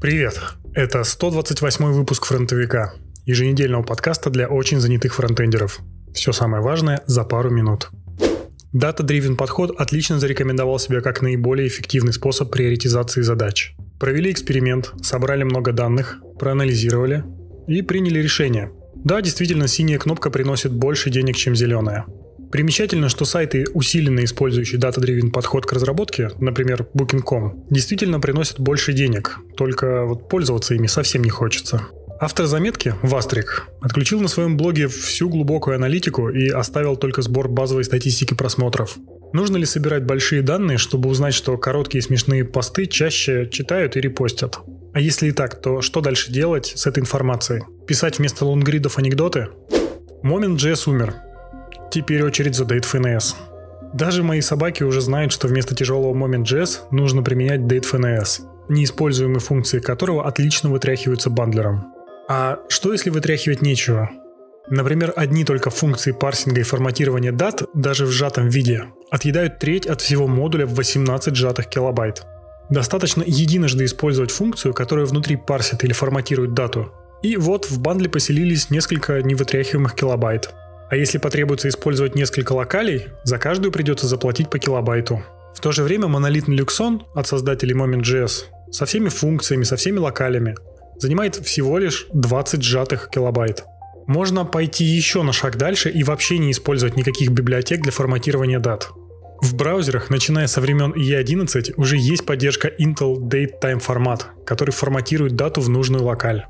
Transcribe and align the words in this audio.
Привет! 0.00 0.40
Это 0.74 1.02
128 1.02 1.86
выпуск 1.86 2.26
«Фронтовика», 2.26 2.94
еженедельного 3.26 3.82
подкаста 3.82 4.30
для 4.30 4.46
очень 4.46 4.78
занятых 4.78 5.12
фронтендеров. 5.16 5.80
Все 6.14 6.30
самое 6.30 6.62
важное 6.62 7.02
за 7.06 7.24
пару 7.24 7.50
минут. 7.50 7.90
Data-driven 8.72 9.34
подход 9.34 9.74
отлично 9.76 10.20
зарекомендовал 10.20 10.78
себя 10.78 11.00
как 11.00 11.20
наиболее 11.20 11.66
эффективный 11.66 12.12
способ 12.12 12.52
приоритизации 12.52 13.22
задач. 13.22 13.74
Провели 13.98 14.30
эксперимент, 14.30 14.92
собрали 15.02 15.42
много 15.42 15.72
данных, 15.72 16.18
проанализировали 16.38 17.24
и 17.66 17.82
приняли 17.82 18.20
решение. 18.20 18.70
Да, 18.94 19.20
действительно, 19.20 19.66
синяя 19.66 19.98
кнопка 19.98 20.30
приносит 20.30 20.72
больше 20.72 21.10
денег, 21.10 21.34
чем 21.34 21.56
зеленая. 21.56 22.06
Примечательно, 22.50 23.08
что 23.08 23.24
сайты, 23.24 23.66
усиленно 23.74 24.24
использующие 24.24 24.80
data-driven 24.80 25.30
подход 25.30 25.66
к 25.66 25.72
разработке, 25.72 26.30
например, 26.38 26.86
Booking.com, 26.94 27.66
действительно 27.70 28.20
приносят 28.20 28.58
больше 28.58 28.92
денег, 28.92 29.38
только 29.56 30.04
вот 30.04 30.28
пользоваться 30.28 30.74
ими 30.74 30.86
совсем 30.86 31.22
не 31.22 31.30
хочется. 31.30 31.82
Автор 32.20 32.46
заметки, 32.46 32.94
Вастрик, 33.02 33.68
отключил 33.80 34.20
на 34.20 34.26
своем 34.28 34.56
блоге 34.56 34.88
всю 34.88 35.28
глубокую 35.28 35.76
аналитику 35.76 36.30
и 36.30 36.48
оставил 36.48 36.96
только 36.96 37.22
сбор 37.22 37.48
базовой 37.48 37.84
статистики 37.84 38.34
просмотров. 38.34 38.96
Нужно 39.32 39.56
ли 39.56 39.66
собирать 39.66 40.04
большие 40.04 40.42
данные, 40.42 40.78
чтобы 40.78 41.10
узнать, 41.10 41.34
что 41.34 41.56
короткие 41.58 42.02
смешные 42.02 42.44
посты 42.44 42.86
чаще 42.86 43.48
читают 43.48 43.96
и 43.96 44.00
репостят? 44.00 44.58
А 44.94 45.00
если 45.00 45.28
и 45.28 45.32
так, 45.32 45.60
то 45.60 45.80
что 45.80 46.00
дальше 46.00 46.32
делать 46.32 46.72
с 46.74 46.86
этой 46.86 47.00
информацией? 47.00 47.62
Писать 47.86 48.18
вместо 48.18 48.44
лонгридов 48.44 48.98
анекдоты? 48.98 49.48
Moment.js 50.24 50.90
умер, 50.90 51.14
Теперь 51.90 52.22
очередь 52.22 52.54
за 52.54 52.64
DateFNS. 52.64 53.34
Даже 53.94 54.22
мои 54.22 54.40
собаки 54.40 54.82
уже 54.82 55.00
знают, 55.00 55.32
что 55.32 55.48
вместо 55.48 55.74
тяжелого 55.74 56.14
Moment.js 56.14 56.88
нужно 56.90 57.22
применять 57.22 57.60
DateFNS, 57.60 58.42
неиспользуемые 58.68 59.40
функции 59.40 59.78
которого 59.78 60.26
отлично 60.26 60.68
вытряхиваются 60.68 61.30
бандлером. 61.30 61.92
А 62.28 62.58
что 62.68 62.92
если 62.92 63.08
вытряхивать 63.08 63.62
нечего? 63.62 64.10
Например, 64.70 65.14
одни 65.16 65.44
только 65.44 65.70
функции 65.70 66.12
парсинга 66.12 66.60
и 66.60 66.64
форматирования 66.64 67.32
дат, 67.32 67.62
даже 67.72 68.04
в 68.04 68.10
сжатом 68.10 68.48
виде, 68.48 68.84
отъедают 69.10 69.58
треть 69.58 69.86
от 69.86 70.02
всего 70.02 70.26
модуля 70.26 70.66
в 70.66 70.74
18 70.74 71.34
сжатых 71.34 71.68
килобайт. 71.68 72.26
Достаточно 72.68 73.22
единожды 73.26 73.86
использовать 73.86 74.30
функцию, 74.30 74.74
которая 74.74 75.06
внутри 75.06 75.36
парсит 75.36 75.84
или 75.84 75.94
форматирует 75.94 76.52
дату. 76.52 76.92
И 77.22 77.36
вот 77.36 77.64
в 77.70 77.80
бандле 77.80 78.10
поселились 78.10 78.68
несколько 78.68 79.22
невытряхиваемых 79.22 79.94
килобайт. 79.94 80.50
А 80.90 80.96
если 80.96 81.18
потребуется 81.18 81.68
использовать 81.68 82.14
несколько 82.14 82.52
локалей, 82.52 83.08
за 83.24 83.38
каждую 83.38 83.72
придется 83.72 84.06
заплатить 84.06 84.50
по 84.50 84.58
килобайту. 84.58 85.22
В 85.54 85.60
то 85.60 85.72
же 85.72 85.82
время 85.82 86.06
монолитный 86.08 86.56
Luxon 86.56 87.02
от 87.14 87.26
создателей 87.26 87.74
Moment.js 87.74 88.44
со 88.70 88.86
всеми 88.86 89.08
функциями, 89.08 89.64
со 89.64 89.76
всеми 89.76 89.98
локалями 89.98 90.54
занимает 90.98 91.36
всего 91.36 91.78
лишь 91.78 92.06
20 92.12 92.62
сжатых 92.62 93.08
килобайт. 93.10 93.64
Можно 94.06 94.44
пойти 94.44 94.84
еще 94.84 95.22
на 95.22 95.32
шаг 95.32 95.56
дальше 95.56 95.90
и 95.90 96.02
вообще 96.02 96.38
не 96.38 96.52
использовать 96.52 96.96
никаких 96.96 97.30
библиотек 97.30 97.82
для 97.82 97.92
форматирования 97.92 98.58
дат. 98.58 98.88
В 99.40 99.54
браузерах, 99.54 100.10
начиная 100.10 100.46
со 100.46 100.60
времен 100.60 100.92
E11, 100.92 101.74
уже 101.76 101.96
есть 101.96 102.24
поддержка 102.24 102.68
Intel 102.68 103.18
DateTime 103.18 103.78
формат, 103.78 104.26
который 104.44 104.70
форматирует 104.70 105.36
дату 105.36 105.60
в 105.60 105.68
нужную 105.68 106.02
локаль. 106.02 106.46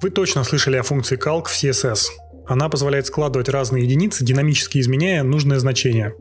Вы 0.00 0.10
точно 0.10 0.44
слышали 0.44 0.76
о 0.76 0.82
функции 0.82 1.18
calc 1.18 1.46
в 1.46 1.52
CSS. 1.52 2.06
Она 2.48 2.70
позволяет 2.70 3.06
складывать 3.06 3.50
разные 3.50 3.84
единицы, 3.84 4.24
динамически 4.24 4.78
изменяя 4.78 5.22
нужное 5.22 5.58
значение. 5.58 6.14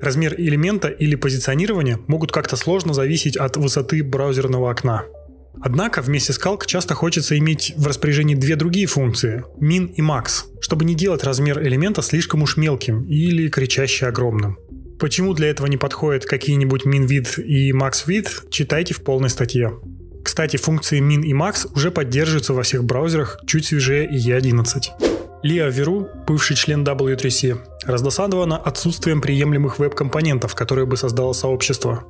Размер 0.00 0.34
элемента 0.34 0.88
или 0.88 1.14
позиционирование 1.14 1.98
могут 2.06 2.30
как-то 2.30 2.56
сложно 2.56 2.92
зависеть 2.92 3.36
от 3.38 3.56
высоты 3.56 4.04
браузерного 4.04 4.70
окна. 4.70 5.04
Однако 5.60 6.02
вместе 6.02 6.32
с 6.32 6.40
Calc 6.40 6.66
часто 6.66 6.94
хочется 6.94 7.38
иметь 7.38 7.72
в 7.76 7.86
распоряжении 7.86 8.34
две 8.34 8.56
другие 8.56 8.86
функции– 8.86 9.44
min 9.60 9.92
и 9.94 10.02
max, 10.02 10.44
чтобы 10.60 10.84
не 10.84 10.94
делать 10.94 11.24
размер 11.24 11.62
элемента 11.62 12.02
слишком 12.02 12.42
уж 12.42 12.56
мелким 12.56 13.04
или 13.04 13.48
кричаще 13.48 14.06
огромным. 14.06 14.58
Почему 14.98 15.34
для 15.34 15.48
этого 15.48 15.66
не 15.66 15.76
подходят 15.76 16.24
какие-нибудь 16.24 16.84
min-width 16.86 17.42
и 17.42 17.72
max-width, 17.72 18.50
читайте 18.50 18.94
в 18.94 19.02
полной 19.02 19.30
статье. 19.30 19.78
Кстати, 20.24 20.56
функции 20.56 21.00
min 21.00 21.22
и 21.22 21.32
max 21.32 21.68
уже 21.74 21.90
поддерживаются 21.90 22.52
во 22.54 22.62
всех 22.62 22.84
браузерах 22.84 23.40
чуть 23.46 23.66
свежее 23.66 24.08
E11. 24.08 25.11
Лиа 25.42 25.68
Веру, 25.70 26.08
бывший 26.24 26.54
член 26.54 26.84
W3C, 26.84 27.58
раздосадована 27.84 28.56
отсутствием 28.56 29.20
приемлемых 29.20 29.80
веб-компонентов, 29.80 30.54
которые 30.54 30.86
бы 30.86 30.96
создало 30.96 31.32
сообщество. 31.32 32.04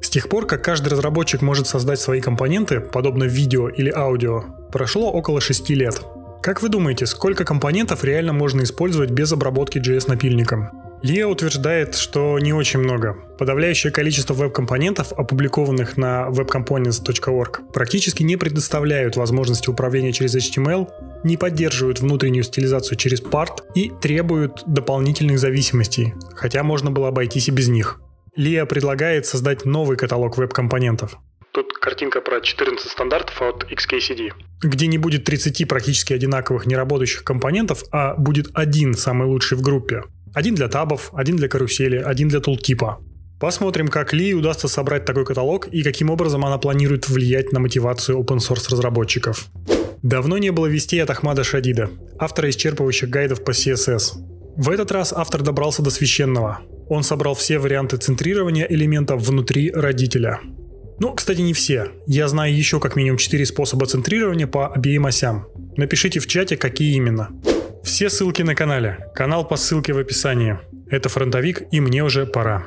С 0.00 0.08
тех 0.08 0.28
пор, 0.28 0.46
как 0.46 0.62
каждый 0.62 0.90
разработчик 0.90 1.42
может 1.42 1.66
создать 1.66 1.98
свои 1.98 2.20
компоненты, 2.20 2.78
подобно 2.78 3.24
видео 3.24 3.68
или 3.68 3.90
аудио, 3.90 4.44
прошло 4.70 5.10
около 5.10 5.40
6 5.40 5.68
лет. 5.70 6.02
Как 6.42 6.62
вы 6.62 6.68
думаете, 6.68 7.06
сколько 7.06 7.44
компонентов 7.44 8.04
реально 8.04 8.32
можно 8.32 8.62
использовать 8.62 9.10
без 9.10 9.32
обработки 9.32 9.78
JS-напильником? 9.78 10.70
Лия 11.02 11.26
утверждает, 11.26 11.94
что 11.94 12.38
не 12.38 12.52
очень 12.52 12.80
много. 12.80 13.16
Подавляющее 13.38 13.92
количество 13.92 14.32
веб-компонентов, 14.32 15.12
опубликованных 15.12 15.96
на 15.96 16.28
webcomponents.org, 16.30 17.72
практически 17.72 18.22
не 18.22 18.36
предоставляют 18.36 19.16
возможности 19.16 19.68
управления 19.68 20.12
через 20.12 20.36
HTML, 20.36 20.88
не 21.26 21.36
поддерживают 21.36 22.00
внутреннюю 22.00 22.44
стилизацию 22.44 22.96
через 22.96 23.20
part 23.20 23.62
и 23.74 23.90
требуют 24.00 24.62
дополнительных 24.66 25.38
зависимостей, 25.38 26.14
хотя 26.34 26.62
можно 26.62 26.90
было 26.90 27.08
обойтись 27.08 27.48
и 27.48 27.50
без 27.50 27.68
них. 27.68 28.00
Лия 28.36 28.64
предлагает 28.64 29.26
создать 29.26 29.64
новый 29.64 29.96
каталог 29.96 30.38
веб-компонентов. 30.38 31.18
Тут 31.52 31.72
картинка 31.72 32.20
про 32.20 32.40
14 32.40 32.90
стандартов 32.90 33.40
от 33.40 33.64
XKCD. 33.64 34.32
Где 34.62 34.86
не 34.86 34.98
будет 34.98 35.24
30 35.24 35.66
практически 35.66 36.12
одинаковых 36.12 36.66
неработающих 36.66 37.24
компонентов, 37.24 37.82
а 37.92 38.14
будет 38.14 38.48
один 38.54 38.94
самый 38.94 39.26
лучший 39.26 39.56
в 39.56 39.62
группе. 39.62 40.02
Один 40.34 40.54
для 40.54 40.68
табов, 40.68 41.10
один 41.14 41.36
для 41.36 41.48
карусели, 41.48 41.96
один 41.96 42.28
для 42.28 42.40
тултипа. 42.40 42.98
Посмотрим, 43.40 43.88
как 43.88 44.12
Ли 44.12 44.34
удастся 44.34 44.68
собрать 44.68 45.06
такой 45.06 45.24
каталог 45.24 45.68
и 45.68 45.82
каким 45.82 46.10
образом 46.10 46.44
она 46.44 46.58
планирует 46.58 47.08
влиять 47.08 47.52
на 47.52 47.60
мотивацию 47.60 48.18
open 48.18 48.38
source 48.38 48.70
разработчиков. 48.70 49.48
Давно 50.02 50.38
не 50.38 50.50
было 50.50 50.66
вестей 50.66 51.02
от 51.02 51.10
Ахмада 51.10 51.44
Шадида, 51.44 51.90
автора 52.18 52.50
исчерпывающих 52.50 53.08
гайдов 53.08 53.44
по 53.44 53.50
CSS. 53.50 54.12
В 54.56 54.70
этот 54.70 54.92
раз 54.92 55.12
автор 55.12 55.42
добрался 55.42 55.82
до 55.82 55.90
священного. 55.90 56.60
Он 56.88 57.02
собрал 57.02 57.34
все 57.34 57.58
варианты 57.58 57.96
центрирования 57.96 58.66
элементов 58.68 59.22
внутри 59.22 59.70
родителя. 59.70 60.40
Ну, 60.98 61.12
кстати, 61.14 61.42
не 61.42 61.52
все. 61.52 61.88
Я 62.06 62.28
знаю 62.28 62.56
еще 62.56 62.80
как 62.80 62.96
минимум 62.96 63.18
4 63.18 63.44
способа 63.44 63.86
центрирования 63.86 64.46
по 64.46 64.72
обеим 64.72 65.04
осям. 65.06 65.46
Напишите 65.76 66.20
в 66.20 66.26
чате, 66.26 66.56
какие 66.56 66.94
именно. 66.94 67.30
Все 67.84 68.08
ссылки 68.08 68.42
на 68.42 68.54
канале. 68.54 69.10
Канал 69.14 69.46
по 69.46 69.56
ссылке 69.56 69.92
в 69.92 69.98
описании. 69.98 70.58
Это 70.88 71.08
фронтовик, 71.08 71.64
и 71.70 71.80
мне 71.80 72.02
уже 72.02 72.24
пора. 72.24 72.66